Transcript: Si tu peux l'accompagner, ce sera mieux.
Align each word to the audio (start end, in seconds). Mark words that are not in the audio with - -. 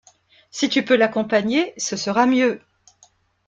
Si 0.49 0.67
tu 0.67 0.83
peux 0.83 0.95
l'accompagner, 0.95 1.75
ce 1.77 1.95
sera 1.95 2.25
mieux. 2.25 2.59